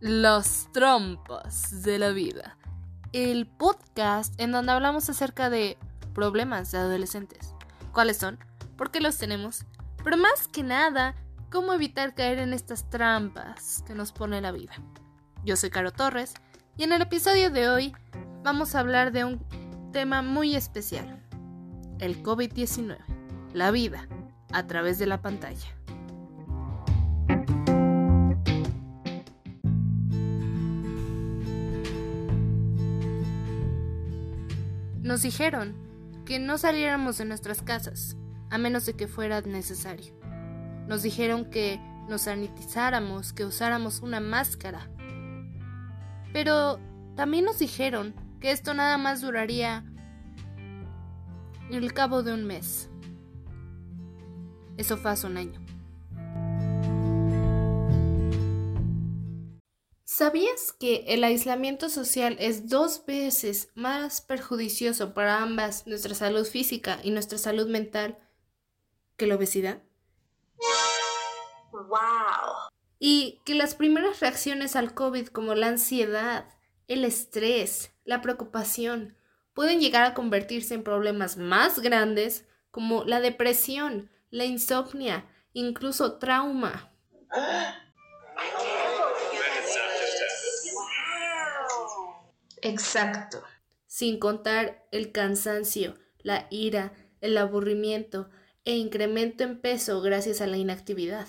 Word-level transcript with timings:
Los 0.00 0.68
trompos 0.72 1.82
de 1.82 1.98
la 1.98 2.10
vida, 2.10 2.56
el 3.12 3.48
podcast 3.48 4.32
en 4.40 4.52
donde 4.52 4.70
hablamos 4.70 5.10
acerca 5.10 5.50
de 5.50 5.76
problemas 6.14 6.70
de 6.70 6.78
adolescentes. 6.78 7.52
¿Cuáles 7.92 8.16
son? 8.16 8.38
¿Por 8.76 8.92
qué 8.92 9.00
los 9.00 9.18
tenemos? 9.18 9.64
Pero 10.04 10.16
más 10.16 10.46
que 10.46 10.62
nada, 10.62 11.16
cómo 11.50 11.72
evitar 11.72 12.14
caer 12.14 12.38
en 12.38 12.52
estas 12.52 12.88
trampas 12.90 13.82
que 13.88 13.94
nos 13.96 14.12
pone 14.12 14.40
la 14.40 14.52
vida. 14.52 14.72
Yo 15.44 15.56
soy 15.56 15.70
Caro 15.70 15.90
Torres 15.90 16.34
y 16.76 16.84
en 16.84 16.92
el 16.92 17.02
episodio 17.02 17.50
de 17.50 17.68
hoy 17.68 17.92
vamos 18.44 18.76
a 18.76 18.80
hablar 18.80 19.10
de 19.10 19.24
un 19.24 19.44
tema 19.92 20.22
muy 20.22 20.54
especial, 20.54 21.26
el 21.98 22.22
COVID-19, 22.22 22.98
la 23.52 23.72
vida 23.72 24.06
a 24.52 24.64
través 24.68 25.00
de 25.00 25.06
la 25.06 25.20
pantalla. 25.22 25.77
Nos 35.18 35.24
dijeron 35.24 35.74
que 36.24 36.38
no 36.38 36.58
saliéramos 36.58 37.18
de 37.18 37.24
nuestras 37.24 37.60
casas, 37.60 38.16
a 38.50 38.56
menos 38.56 38.86
de 38.86 38.94
que 38.94 39.08
fuera 39.08 39.40
necesario. 39.40 40.14
Nos 40.86 41.02
dijeron 41.02 41.50
que 41.50 41.80
nos 42.08 42.20
sanitizáramos, 42.20 43.32
que 43.32 43.44
usáramos 43.44 44.00
una 44.00 44.20
máscara. 44.20 44.88
Pero 46.32 46.78
también 47.16 47.46
nos 47.46 47.58
dijeron 47.58 48.14
que 48.38 48.52
esto 48.52 48.74
nada 48.74 48.96
más 48.96 49.20
duraría 49.20 49.84
el 51.68 51.92
cabo 51.92 52.22
de 52.22 52.34
un 52.34 52.44
mes. 52.44 52.88
Eso 54.76 54.98
fue 54.98 55.10
hace 55.10 55.26
un 55.26 55.36
año. 55.36 55.67
¿Sabías 60.10 60.72
que 60.72 61.04
el 61.08 61.22
aislamiento 61.22 61.90
social 61.90 62.38
es 62.40 62.70
dos 62.70 63.04
veces 63.04 63.70
más 63.74 64.22
perjudicioso 64.22 65.12
para 65.12 65.42
ambas, 65.42 65.86
nuestra 65.86 66.14
salud 66.14 66.46
física 66.46 66.98
y 67.02 67.10
nuestra 67.10 67.36
salud 67.36 67.68
mental, 67.68 68.16
que 69.18 69.26
la 69.26 69.36
obesidad? 69.36 69.82
¡Wow! 71.72 72.70
Y 72.98 73.42
que 73.44 73.54
las 73.54 73.74
primeras 73.74 74.20
reacciones 74.20 74.76
al 74.76 74.94
COVID 74.94 75.26
como 75.26 75.54
la 75.54 75.66
ansiedad, 75.66 76.46
el 76.86 77.04
estrés, 77.04 77.92
la 78.06 78.22
preocupación, 78.22 79.14
pueden 79.52 79.78
llegar 79.78 80.04
a 80.04 80.14
convertirse 80.14 80.72
en 80.72 80.84
problemas 80.84 81.36
más 81.36 81.80
grandes 81.80 82.46
como 82.70 83.04
la 83.04 83.20
depresión, 83.20 84.10
la 84.30 84.46
insomnia, 84.46 85.26
incluso 85.52 86.18
trauma. 86.18 86.94
Exacto. 92.62 93.42
Sin 93.86 94.18
contar 94.18 94.86
el 94.92 95.12
cansancio, 95.12 95.94
la 96.18 96.46
ira, 96.50 96.92
el 97.20 97.36
aburrimiento 97.36 98.28
e 98.64 98.76
incremento 98.76 99.44
en 99.44 99.60
peso 99.60 100.00
gracias 100.00 100.40
a 100.40 100.46
la 100.46 100.56
inactividad. 100.56 101.28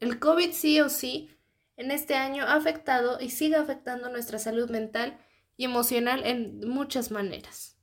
El 0.00 0.18
COVID 0.18 0.52
sí 0.52 0.80
o 0.80 0.88
sí 0.88 1.30
en 1.76 1.90
este 1.90 2.14
año 2.14 2.44
ha 2.44 2.54
afectado 2.54 3.18
y 3.20 3.30
sigue 3.30 3.56
afectando 3.56 4.10
nuestra 4.10 4.38
salud 4.38 4.70
mental 4.70 5.18
y 5.56 5.64
emocional 5.64 6.24
en 6.24 6.68
muchas 6.68 7.10
maneras. 7.10 7.78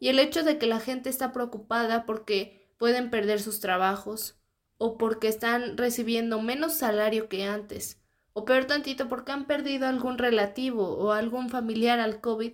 Y 0.00 0.08
el 0.08 0.18
hecho 0.18 0.42
de 0.42 0.58
que 0.58 0.66
la 0.66 0.80
gente 0.80 1.10
está 1.10 1.32
preocupada 1.32 2.06
porque 2.06 2.72
pueden 2.78 3.10
perder 3.10 3.40
sus 3.40 3.60
trabajos 3.60 4.40
o 4.76 4.96
porque 4.98 5.28
están 5.28 5.76
recibiendo 5.76 6.40
menos 6.40 6.74
salario 6.74 7.28
que 7.28 7.44
antes 7.44 8.00
o 8.38 8.44
peor 8.44 8.66
tantito 8.66 9.08
porque 9.08 9.32
han 9.32 9.46
perdido 9.46 9.88
algún 9.88 10.16
relativo 10.16 10.96
o 10.96 11.12
algún 11.12 11.50
familiar 11.50 11.98
al 11.98 12.20
COVID, 12.20 12.52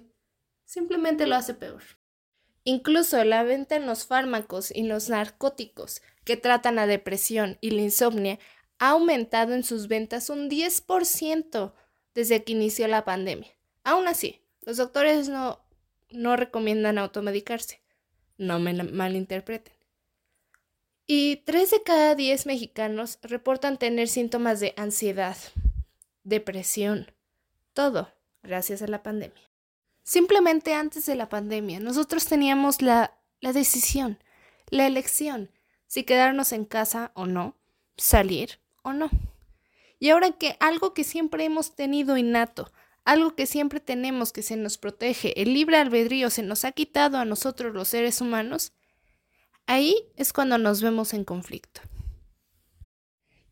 simplemente 0.65 1.27
lo 1.27 1.37
hace 1.37 1.53
peor. 1.53 1.83
Incluso 2.65 3.23
la 3.25 3.43
venta 3.43 3.77
en 3.77 3.87
los 3.87 4.07
fármacos 4.07 4.71
y 4.71 4.85
los 4.85 5.11
narcóticos 5.11 6.01
que 6.25 6.39
tratan 6.39 6.77
la 6.77 6.87
depresión 6.87 7.59
y 7.61 7.71
la 7.73 7.83
insomnia 7.83 8.39
ha 8.79 8.91
aumentado 8.91 9.53
en 9.53 9.63
sus 9.63 9.87
ventas 9.89 10.31
un 10.31 10.49
10% 10.49 11.75
desde 12.15 12.43
que 12.43 12.53
inició 12.53 12.89
la 12.89 13.05
pandemia. 13.05 13.51
Aún 13.83 14.09
así, 14.09 14.41
los 14.63 14.79
doctores 14.79 15.29
no, 15.29 15.61
no 16.11 16.37
recomiendan 16.37 16.97
automedicarse. 16.97 17.83
No 18.39 18.59
me 18.59 18.73
malinterpreten. 18.73 19.75
Y 21.07 21.37
3 21.45 21.71
de 21.71 21.83
cada 21.83 22.15
10 22.15 22.47
mexicanos 22.47 23.19
reportan 23.23 23.77
tener 23.77 24.09
síntomas 24.09 24.59
de 24.61 24.73
ansiedad, 24.79 25.37
depresión, 26.25 27.13
todo 27.73 28.13
gracias 28.43 28.83
a 28.83 28.89
la 28.89 29.03
pandemia. 29.03 29.51
Simplemente 30.03 30.75
antes 30.75 31.07
de 31.07 31.15
la 31.15 31.29
pandemia, 31.29 31.81
nosotros 31.81 32.27
teníamos 32.27 32.83
la, 32.83 33.17
la 33.41 33.53
decisión, 33.53 34.19
la 34.69 34.87
elección, 34.87 35.51
si 35.87 36.05
quedarnos 36.05 36.53
en 36.53 36.65
casa 36.65 37.13
o 37.15 37.27
no, 37.27 37.57
salir 37.97 38.59
o 38.83 38.93
no. 38.93 39.11
Y 39.99 40.11
ahora 40.11 40.33
que 40.33 40.57
algo 40.61 40.93
que 40.93 41.05
siempre 41.05 41.45
hemos 41.45 41.75
tenido 41.75 42.17
innato, 42.17 42.71
algo 43.05 43.35
que 43.35 43.47
siempre 43.47 43.81
tenemos 43.81 44.33
que 44.33 44.43
se 44.43 44.57
nos 44.57 44.77
protege, 44.77 45.41
el 45.41 45.55
libre 45.55 45.77
albedrío 45.77 46.31
se 46.31 46.43
nos 46.43 46.65
ha 46.65 46.73
quitado 46.73 47.19
a 47.19 47.25
nosotros 47.25 47.75
los 47.75 47.89
seres 47.89 48.21
humanos, 48.21 48.73
ahí 49.67 49.97
es 50.17 50.33
cuando 50.33 50.59
nos 50.59 50.83
vemos 50.83 51.15
en 51.15 51.25
conflicto. 51.25 51.81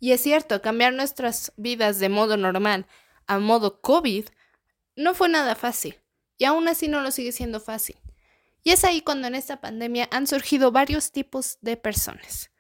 Y 0.03 0.11
es 0.11 0.21
cierto, 0.21 0.61
cambiar 0.61 0.93
nuestras 0.95 1.53
vidas 1.57 2.01
de 2.01 2.09
modo 2.09 2.37
normal 2.37 2.89
a 3.29 3.39
modo 3.39 3.81
COVID 3.81 4.27
no 4.97 5.15
fue 5.15 5.29
nada 5.29 5.55
fácil. 5.55 5.95
Y 6.39 6.45
aún 6.45 6.67
así 6.67 6.89
no 6.89 7.01
lo 7.01 7.13
sigue 7.13 7.31
siendo 7.31 7.61
fácil. 7.61 7.95
Y 8.65 8.73
es 8.73 8.83
ahí 8.83 9.03
cuando 9.03 9.29
en 9.29 9.37
esta 9.37 9.61
pandemia 9.61 10.09
han 10.11 10.27
surgido 10.27 10.73
varios 10.73 11.13
tipos 11.13 11.59
de 11.61 11.77
personas. 11.77 12.51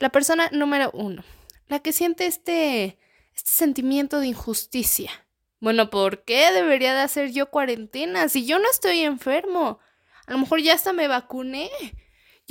La 0.00 0.08
persona 0.08 0.48
número 0.50 0.90
uno, 0.92 1.22
la 1.68 1.78
que 1.78 1.92
siente 1.92 2.26
este, 2.26 2.98
este 3.32 3.52
sentimiento 3.52 4.18
de 4.18 4.26
injusticia. 4.26 5.12
Bueno, 5.60 5.88
¿por 5.88 6.24
qué 6.24 6.50
debería 6.50 6.94
de 6.94 7.02
hacer 7.02 7.30
yo 7.30 7.48
cuarentena 7.48 8.28
si 8.28 8.44
yo 8.44 8.58
no 8.58 8.68
estoy 8.68 9.02
enfermo? 9.02 9.78
A 10.26 10.32
lo 10.32 10.38
mejor 10.38 10.60
ya 10.60 10.74
hasta 10.74 10.92
me 10.92 11.06
vacuné. 11.06 11.70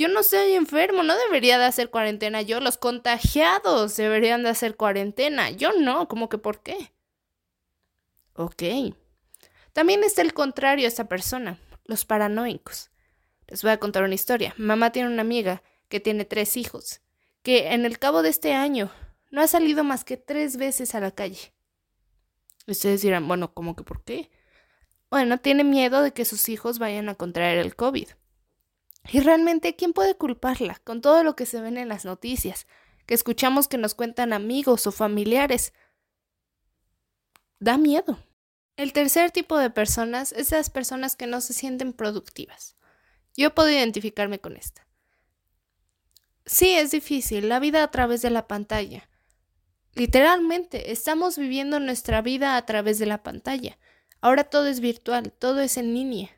Yo 0.02 0.08
no 0.08 0.18
estoy 0.18 0.54
enfermo, 0.54 1.04
no 1.04 1.16
debería 1.16 1.60
de 1.60 1.64
hacer 1.64 1.88
cuarentena 1.88 2.42
yo. 2.42 2.58
Los 2.58 2.76
contagiados 2.76 3.96
deberían 3.96 4.42
de 4.42 4.48
hacer 4.48 4.74
cuarentena. 4.74 5.50
Yo 5.50 5.70
no, 5.78 6.08
¿cómo 6.08 6.28
que 6.28 6.38
por 6.38 6.60
qué? 6.60 6.92
Ok. 8.34 8.64
También 9.72 10.02
está 10.02 10.22
el 10.22 10.34
contrario 10.34 10.86
a 10.86 10.88
esta 10.88 11.06
persona, 11.06 11.60
los 11.84 12.04
paranoicos. 12.04 12.90
Les 13.46 13.62
voy 13.62 13.70
a 13.70 13.78
contar 13.78 14.02
una 14.02 14.16
historia. 14.16 14.54
Mamá 14.56 14.90
tiene 14.90 15.08
una 15.08 15.22
amiga 15.22 15.62
que 15.88 16.00
tiene 16.00 16.24
tres 16.24 16.56
hijos, 16.56 17.00
que 17.44 17.68
en 17.68 17.84
el 17.84 18.00
cabo 18.00 18.22
de 18.22 18.30
este 18.30 18.54
año 18.54 18.90
no 19.30 19.40
ha 19.40 19.46
salido 19.46 19.84
más 19.84 20.02
que 20.02 20.16
tres 20.16 20.56
veces 20.56 20.96
a 20.96 21.00
la 21.00 21.12
calle. 21.12 21.52
Ustedes 22.66 23.02
dirán, 23.02 23.28
bueno, 23.28 23.54
¿cómo 23.54 23.76
que 23.76 23.84
por 23.84 24.02
qué? 24.02 24.32
Bueno, 25.12 25.38
tiene 25.38 25.62
miedo 25.62 26.02
de 26.02 26.12
que 26.12 26.24
sus 26.24 26.48
hijos 26.48 26.80
vayan 26.80 27.08
a 27.08 27.14
contraer 27.14 27.58
el 27.58 27.76
COVID. 27.76 28.08
Y 29.10 29.20
realmente, 29.20 29.74
¿quién 29.74 29.92
puede 29.92 30.16
culparla 30.16 30.80
con 30.84 31.00
todo 31.00 31.24
lo 31.24 31.34
que 31.34 31.46
se 31.46 31.60
ven 31.60 31.76
en 31.76 31.88
las 31.88 32.04
noticias, 32.04 32.66
que 33.06 33.14
escuchamos 33.14 33.68
que 33.68 33.78
nos 33.78 33.94
cuentan 33.94 34.32
amigos 34.32 34.86
o 34.86 34.92
familiares? 34.92 35.72
Da 37.58 37.78
miedo. 37.78 38.18
El 38.76 38.92
tercer 38.92 39.30
tipo 39.30 39.58
de 39.58 39.70
personas 39.70 40.32
es 40.32 40.50
las 40.52 40.70
personas 40.70 41.16
que 41.16 41.26
no 41.26 41.40
se 41.40 41.52
sienten 41.52 41.92
productivas. 41.92 42.76
Yo 43.36 43.54
puedo 43.54 43.70
identificarme 43.70 44.40
con 44.40 44.56
esta. 44.56 44.86
Sí, 46.44 46.70
es 46.70 46.90
difícil, 46.90 47.48
la 47.48 47.60
vida 47.60 47.82
a 47.82 47.90
través 47.90 48.22
de 48.22 48.30
la 48.30 48.46
pantalla. 48.48 49.08
Literalmente, 49.94 50.90
estamos 50.92 51.36
viviendo 51.36 51.78
nuestra 51.80 52.22
vida 52.22 52.56
a 52.56 52.66
través 52.66 52.98
de 52.98 53.06
la 53.06 53.22
pantalla. 53.22 53.78
Ahora 54.20 54.44
todo 54.44 54.66
es 54.66 54.80
virtual, 54.80 55.32
todo 55.32 55.60
es 55.60 55.76
en 55.76 55.92
línea. 55.94 56.30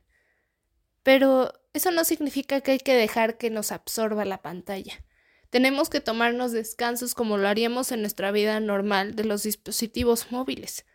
Pero 1.03 1.53
eso 1.75 1.91
no 1.91 2.05
significa 2.05 2.61
que 2.61 2.71
hay 2.71 2.79
que 2.79 2.95
dejar 2.95 3.37
que 3.37 3.51
nos 3.51 3.73
absorba 3.73 4.25
la 4.25 4.41
pantalla. 4.43 5.05
Tenemos 5.51 5.91
que 5.91 6.01
tomarnos 6.01 6.53
descansos 6.53 7.15
como 7.15 7.37
lo 7.37 7.49
haríamos 7.49 7.93
en 7.93 8.01
nuestra 8.01 8.31
vida 8.31 8.59
normal 8.61 9.17
de 9.17 9.25
los 9.25 9.43
dispositivos 9.43 10.31
móviles. 10.31 10.87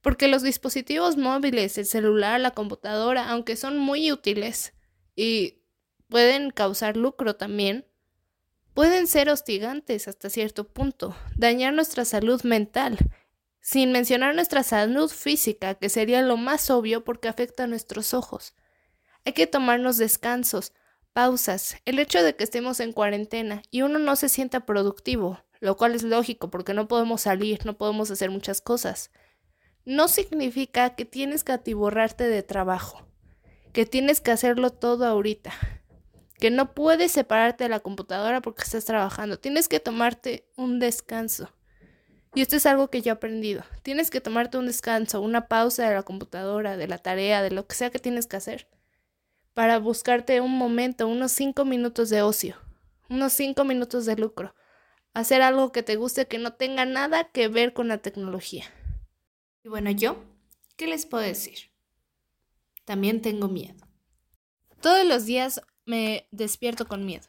Porque 0.00 0.26
los 0.26 0.42
dispositivos 0.42 1.16
móviles, 1.16 1.78
el 1.78 1.86
celular, 1.86 2.40
la 2.40 2.50
computadora, 2.50 3.30
aunque 3.30 3.56
son 3.56 3.78
muy 3.78 4.10
útiles 4.10 4.74
y 5.14 5.62
pueden 6.08 6.50
causar 6.50 6.96
lucro 6.96 7.36
también, 7.36 7.86
pueden 8.74 9.06
ser 9.06 9.30
hostigantes 9.30 10.08
hasta 10.08 10.30
cierto 10.30 10.66
punto, 10.66 11.16
dañar 11.36 11.74
nuestra 11.74 12.04
salud 12.04 12.42
mental, 12.42 12.98
sin 13.60 13.92
mencionar 13.92 14.34
nuestra 14.34 14.64
salud 14.64 15.08
física, 15.08 15.76
que 15.76 15.88
sería 15.88 16.22
lo 16.22 16.36
más 16.36 16.70
obvio 16.70 17.04
porque 17.04 17.28
afecta 17.28 17.64
a 17.64 17.68
nuestros 17.68 18.14
ojos. 18.14 18.54
Hay 19.24 19.32
que 19.32 19.46
tomarnos 19.46 19.96
descansos, 19.98 20.72
pausas, 21.12 21.76
el 21.84 21.98
hecho 21.98 22.22
de 22.22 22.36
que 22.36 22.44
estemos 22.44 22.80
en 22.80 22.92
cuarentena 22.92 23.62
y 23.70 23.82
uno 23.82 23.98
no 23.98 24.16
se 24.16 24.28
sienta 24.28 24.66
productivo, 24.66 25.40
lo 25.60 25.76
cual 25.76 25.94
es 25.94 26.02
lógico 26.02 26.50
porque 26.50 26.74
no 26.74 26.88
podemos 26.88 27.22
salir, 27.22 27.64
no 27.64 27.76
podemos 27.76 28.10
hacer 28.10 28.30
muchas 28.30 28.60
cosas 28.60 29.10
no 29.84 30.08
significa 30.08 30.94
que 30.94 31.04
tienes 31.04 31.44
que 31.44 31.52
atiborrarte 31.52 32.28
de 32.28 32.42
trabajo, 32.42 33.02
que 33.72 33.86
tienes 33.86 34.20
que 34.20 34.30
hacerlo 34.30 34.70
todo 34.70 35.06
ahorita, 35.06 35.52
que 36.38 36.50
no 36.50 36.72
puedes 36.74 37.12
separarte 37.12 37.64
de 37.64 37.70
la 37.70 37.80
computadora 37.80 38.40
porque 38.40 38.62
estás 38.62 38.84
trabajando, 38.84 39.38
tienes 39.38 39.68
que 39.68 39.80
tomarte 39.80 40.46
un 40.56 40.78
descanso. 40.78 41.50
Y 42.34 42.40
esto 42.40 42.56
es 42.56 42.64
algo 42.64 42.88
que 42.88 43.02
yo 43.02 43.10
he 43.10 43.12
aprendido. 43.12 43.62
Tienes 43.82 44.10
que 44.10 44.22
tomarte 44.22 44.56
un 44.56 44.66
descanso, 44.66 45.20
una 45.20 45.48
pausa 45.48 45.86
de 45.86 45.94
la 45.94 46.02
computadora, 46.02 46.78
de 46.78 46.88
la 46.88 46.96
tarea, 46.96 47.42
de 47.42 47.50
lo 47.50 47.66
que 47.66 47.74
sea 47.74 47.90
que 47.90 47.98
tienes 47.98 48.26
que 48.26 48.36
hacer, 48.36 48.68
para 49.54 49.78
buscarte 49.78 50.40
un 50.40 50.56
momento, 50.56 51.06
unos 51.06 51.32
cinco 51.32 51.64
minutos 51.64 52.08
de 52.10 52.22
ocio, 52.22 52.56
unos 53.08 53.32
cinco 53.32 53.64
minutos 53.64 54.06
de 54.06 54.16
lucro, 54.16 54.54
hacer 55.14 55.42
algo 55.42 55.72
que 55.72 55.82
te 55.82 55.96
guste 55.96 56.26
que 56.26 56.38
no 56.38 56.54
tenga 56.54 56.84
nada 56.84 57.30
que 57.30 57.48
ver 57.48 57.72
con 57.72 57.88
la 57.88 57.98
tecnología. 57.98 58.64
Y 59.64 59.68
bueno, 59.68 59.90
yo, 59.90 60.24
¿qué 60.76 60.86
les 60.86 61.06
puedo 61.06 61.22
decir? 61.22 61.70
También 62.84 63.22
tengo 63.22 63.48
miedo. 63.48 63.86
Todos 64.80 65.06
los 65.06 65.26
días 65.26 65.60
me 65.84 66.26
despierto 66.30 66.86
con 66.86 67.06
miedo 67.06 67.28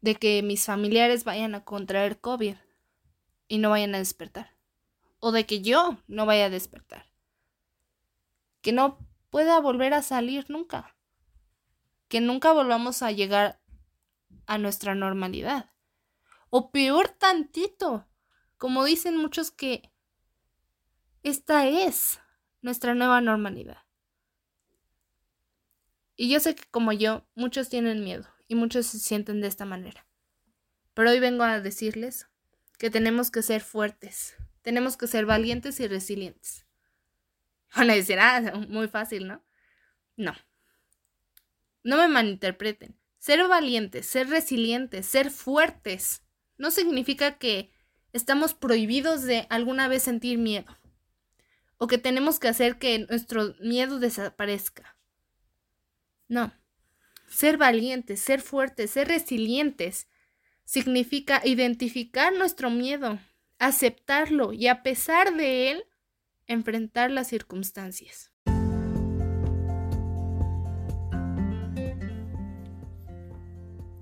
de 0.00 0.16
que 0.16 0.42
mis 0.42 0.66
familiares 0.66 1.24
vayan 1.24 1.54
a 1.54 1.64
contraer 1.64 2.20
COVID 2.20 2.56
y 3.48 3.58
no 3.58 3.70
vayan 3.70 3.94
a 3.94 3.98
despertar. 3.98 4.54
O 5.18 5.32
de 5.32 5.46
que 5.46 5.62
yo 5.62 5.96
no 6.06 6.26
vaya 6.26 6.44
a 6.44 6.50
despertar. 6.50 7.06
Que 8.60 8.72
no 8.72 8.98
pueda 9.30 9.58
volver 9.60 9.94
a 9.94 10.02
salir 10.02 10.44
nunca. 10.50 10.93
Que 12.14 12.20
nunca 12.20 12.52
volvamos 12.52 13.02
a 13.02 13.10
llegar 13.10 13.60
a 14.46 14.56
nuestra 14.56 14.94
normalidad. 14.94 15.72
O 16.48 16.70
peor 16.70 17.08
tantito, 17.08 18.06
como 18.56 18.84
dicen 18.84 19.16
muchos 19.16 19.50
que 19.50 19.90
esta 21.24 21.66
es 21.66 22.20
nuestra 22.62 22.94
nueva 22.94 23.20
normalidad. 23.20 23.78
Y 26.14 26.30
yo 26.30 26.38
sé 26.38 26.54
que 26.54 26.62
como 26.70 26.92
yo, 26.92 27.26
muchos 27.34 27.68
tienen 27.68 28.04
miedo 28.04 28.28
y 28.46 28.54
muchos 28.54 28.86
se 28.86 29.00
sienten 29.00 29.40
de 29.40 29.48
esta 29.48 29.64
manera. 29.64 30.06
Pero 30.94 31.10
hoy 31.10 31.18
vengo 31.18 31.42
a 31.42 31.60
decirles 31.60 32.28
que 32.78 32.90
tenemos 32.90 33.32
que 33.32 33.42
ser 33.42 33.60
fuertes, 33.60 34.36
tenemos 34.62 34.96
que 34.96 35.08
ser 35.08 35.26
valientes 35.26 35.80
y 35.80 35.88
resilientes. 35.88 36.64
Van 37.74 37.90
a 37.90 37.94
decir, 37.94 38.20
ah, 38.20 38.52
muy 38.68 38.86
fácil, 38.86 39.26
¿no? 39.26 39.44
No. 40.16 40.32
No 41.84 41.96
me 41.96 42.08
malinterpreten. 42.08 42.98
Ser 43.18 43.46
valientes, 43.46 44.06
ser 44.06 44.28
resilientes, 44.28 45.06
ser 45.06 45.30
fuertes, 45.30 46.22
no 46.58 46.70
significa 46.70 47.38
que 47.38 47.70
estamos 48.12 48.54
prohibidos 48.54 49.22
de 49.22 49.46
alguna 49.50 49.88
vez 49.88 50.02
sentir 50.02 50.38
miedo 50.38 50.76
o 51.78 51.86
que 51.86 51.98
tenemos 51.98 52.38
que 52.38 52.48
hacer 52.48 52.78
que 52.78 53.06
nuestro 53.10 53.54
miedo 53.60 53.98
desaparezca. 53.98 54.96
No. 56.28 56.52
Ser 57.28 57.56
valientes, 57.58 58.20
ser 58.20 58.40
fuertes, 58.40 58.92
ser 58.92 59.08
resilientes 59.08 60.08
significa 60.64 61.42
identificar 61.44 62.32
nuestro 62.32 62.70
miedo, 62.70 63.18
aceptarlo 63.58 64.52
y 64.52 64.68
a 64.68 64.82
pesar 64.82 65.36
de 65.36 65.70
él, 65.70 65.84
enfrentar 66.46 67.10
las 67.10 67.28
circunstancias. 67.28 68.33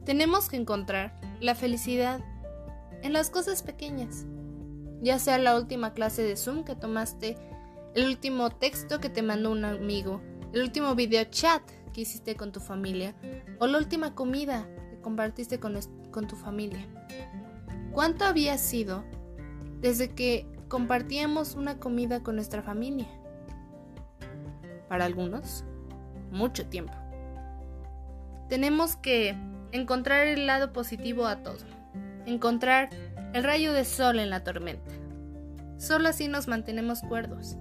Tenemos 0.04 0.48
que 0.48 0.56
encontrar 0.56 1.14
la 1.40 1.54
felicidad 1.54 2.20
en 3.02 3.12
las 3.12 3.30
cosas 3.30 3.62
pequeñas, 3.62 4.26
ya 5.00 5.18
sea 5.18 5.38
la 5.38 5.56
última 5.56 5.92
clase 5.94 6.22
de 6.22 6.36
Zoom 6.36 6.64
que 6.64 6.74
tomaste 6.74 7.36
el 7.94 8.06
último 8.06 8.50
texto 8.50 9.00
que 9.00 9.10
te 9.10 9.22
mandó 9.22 9.50
un 9.50 9.64
amigo, 9.64 10.20
el 10.52 10.62
último 10.62 10.94
video 10.94 11.24
chat 11.24 11.62
que 11.92 12.02
hiciste 12.02 12.36
con 12.36 12.52
tu 12.52 12.60
familia 12.60 13.14
o 13.58 13.66
la 13.66 13.78
última 13.78 14.14
comida 14.14 14.66
que 14.90 15.00
compartiste 15.00 15.60
con, 15.60 15.78
con 16.10 16.26
tu 16.26 16.36
familia. 16.36 16.86
¿Cuánto 17.92 18.24
había 18.24 18.56
sido 18.58 19.04
desde 19.80 20.08
que 20.08 20.46
compartíamos 20.68 21.54
una 21.54 21.78
comida 21.78 22.22
con 22.22 22.36
nuestra 22.36 22.62
familia? 22.62 23.08
Para 24.88 25.04
algunos, 25.04 25.64
mucho 26.30 26.66
tiempo. 26.66 26.94
Tenemos 28.48 28.96
que 28.96 29.36
encontrar 29.72 30.26
el 30.26 30.46
lado 30.46 30.72
positivo 30.72 31.26
a 31.26 31.42
todo, 31.42 31.58
encontrar 32.26 32.90
el 33.32 33.44
rayo 33.44 33.72
de 33.72 33.84
sol 33.84 34.18
en 34.18 34.30
la 34.30 34.44
tormenta. 34.44 34.92
Solo 35.78 36.08
así 36.08 36.28
nos 36.28 36.46
mantenemos 36.46 37.00
cuerdos. 37.00 37.56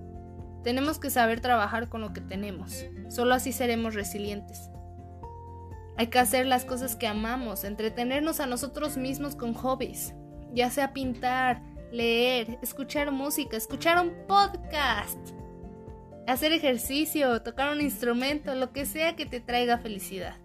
Tenemos 0.64 1.00
que 1.00 1.10
saber 1.10 1.42
trabajar 1.42 1.90
con 1.90 2.02
lo 2.02 2.14
que 2.14 2.22
tenemos. 2.22 2.86
Solo 3.10 3.34
así 3.34 3.52
seremos 3.52 3.96
resilientes. 3.96 4.70
Hay 5.98 6.08
que 6.08 6.20
hacer 6.20 6.46
las 6.46 6.66
cosas 6.66 6.96
que 6.96 7.08
amamos, 7.08 7.64
entretenernos 7.64 8.40
a 8.40 8.46
nosotros 8.46 8.98
mismos 8.98 9.36
con 9.36 9.54
hobbies, 9.54 10.14
ya 10.54 10.70
sea 10.70 10.94
pintar, 10.94 11.62
leer, 11.92 12.60
escuchar 12.62 13.12
música, 13.12 13.58
escuchar 13.58 14.00
un 14.02 14.14
podcast, 14.28 15.20
hacer 16.28 16.54
ejercicio, 16.54 17.42
tocar 17.42 17.72
un 17.72 17.82
instrumento, 17.82 18.56
lo 18.56 18.72
que 18.72 18.86
sea 18.86 19.16
que 19.16 19.26
te 19.26 19.40
traiga 19.40 19.78
felicidad. 19.78 20.36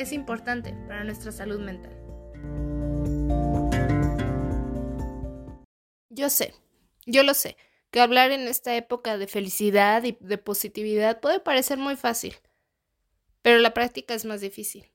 Es 0.00 0.12
importante 0.12 0.72
para 0.88 1.04
nuestra 1.04 1.30
salud 1.30 1.60
mental. 1.60 1.92
Yo 6.08 6.30
sé, 6.30 6.54
yo 7.04 7.22
lo 7.22 7.34
sé 7.34 7.58
que 7.90 8.00
hablar 8.00 8.30
en 8.30 8.48
esta 8.48 8.74
época 8.74 9.18
de 9.18 9.26
felicidad 9.26 10.02
y 10.04 10.16
de 10.18 10.38
positividad 10.38 11.20
puede 11.20 11.38
parecer 11.38 11.76
muy 11.76 11.96
fácil, 11.96 12.34
pero 13.42 13.58
la 13.58 13.74
práctica 13.74 14.14
es 14.14 14.24
más 14.24 14.40
difícil. 14.40 14.90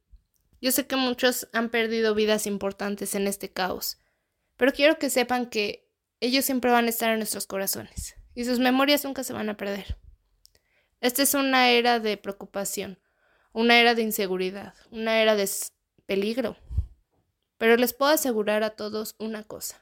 Yo 0.59 0.71
sé 0.71 0.87
que 0.87 0.95
muchos 0.95 1.49
han 1.53 1.69
perdido 1.69 2.15
vidas 2.15 2.47
importantes 2.47 3.13
en 3.13 3.27
este 3.27 3.53
caos, 3.53 3.99
pero 4.57 4.73
quiero 4.73 4.97
que 4.97 5.11
sepan 5.11 5.51
que 5.51 5.87
ellos 6.19 6.45
siempre 6.45 6.71
van 6.71 6.85
a 6.85 6.89
estar 6.89 7.11
en 7.11 7.19
nuestros 7.19 7.45
corazones 7.45 8.15
y 8.33 8.45
sus 8.45 8.57
memorias 8.57 9.05
nunca 9.05 9.23
se 9.23 9.33
van 9.33 9.49
a 9.49 9.57
perder. 9.57 9.99
Esta 10.99 11.21
es 11.21 11.35
una 11.35 11.69
era 11.69 11.99
de 11.99 12.17
preocupación, 12.17 12.97
una 13.55 13.79
era 13.79 13.95
de 13.95 14.01
inseguridad, 14.01 14.73
una 14.91 15.21
era 15.21 15.37
de 15.37 15.49
peligro. 16.05 16.57
Pero 17.57 17.77
les 17.77 17.93
puedo 17.93 18.11
asegurar 18.11 18.63
a 18.63 18.71
todos 18.71 19.15
una 19.17 19.43
cosa. 19.43 19.81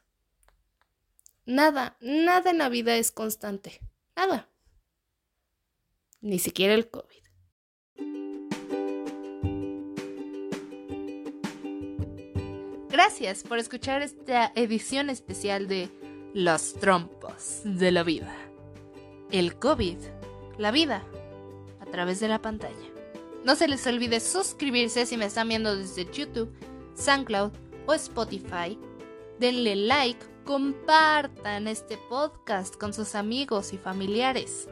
Nada, 1.47 1.97
nada 1.99 2.51
en 2.51 2.59
la 2.59 2.69
vida 2.69 2.95
es 2.97 3.11
constante. 3.11 3.81
Nada. 4.15 4.47
Ni 6.21 6.37
siquiera 6.37 6.75
el 6.75 6.87
COVID. 6.87 7.23
Gracias 12.89 13.41
por 13.41 13.57
escuchar 13.57 14.03
esta 14.03 14.51
edición 14.55 15.09
especial 15.09 15.67
de 15.67 15.89
Los 16.35 16.75
trompos 16.75 17.61
de 17.63 17.91
la 17.91 18.03
vida. 18.03 18.35
El 19.31 19.57
COVID, 19.57 19.97
la 20.59 20.69
vida, 20.69 21.03
a 21.79 21.85
través 21.87 22.19
de 22.19 22.27
la 22.27 22.39
pantalla. 22.39 22.92
No 23.43 23.55
se 23.55 23.67
les 23.67 23.85
olvide 23.87 24.19
suscribirse 24.21 25.05
si 25.05 25.17
me 25.17 25.25
están 25.25 25.49
viendo 25.49 25.75
desde 25.75 26.09
YouTube, 26.11 26.49
SoundCloud 26.95 27.51
o 27.87 27.93
Spotify. 27.93 28.79
Denle 29.37 29.75
like 29.75 30.25
compartan 30.45 31.67
este 31.67 31.97
podcast 32.09 32.77
con 32.77 32.93
sus 32.93 33.15
amigos 33.15 33.73
y 33.73 33.77
familiares. 33.77 34.69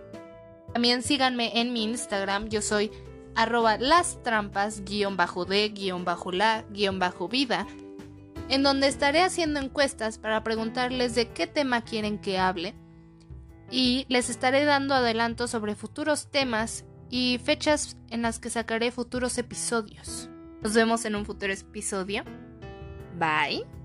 También 0.73 1.01
síganme 1.01 1.59
en 1.59 1.73
mi 1.73 1.83
Instagram, 1.83 2.47
yo 2.47 2.61
soy 2.61 2.91
arroba 3.35 3.77
las 3.77 4.21
trampas 4.23 4.83
guion 4.85 5.17
bajo 5.17 5.45
de 5.45 5.67
guion 5.69 6.05
bajo 6.05 6.31
la 6.31 6.63
guion 6.71 6.97
bajo 6.99 7.27
vida, 7.27 7.67
en 8.47 8.63
donde 8.63 8.87
estaré 8.87 9.21
haciendo 9.21 9.59
encuestas 9.59 10.17
para 10.17 10.43
preguntarles 10.43 11.13
de 11.15 11.29
qué 11.29 11.45
tema 11.47 11.83
quieren 11.83 12.19
que 12.19 12.39
hable 12.39 12.75
y 13.69 14.05
les 14.09 14.29
estaré 14.29 14.65
dando 14.65 14.93
adelanto 14.93 15.47
sobre 15.47 15.75
futuros 15.75 16.29
temas 16.29 16.85
y 17.11 17.39
fechas 17.43 17.97
en 18.09 18.23
las 18.23 18.39
que 18.39 18.49
sacaré 18.49 18.89
futuros 18.89 19.37
episodios. 19.37 20.29
Nos 20.63 20.73
vemos 20.73 21.05
en 21.05 21.15
un 21.15 21.25
futuro 21.25 21.53
episodio. 21.53 22.23
Bye. 23.19 23.80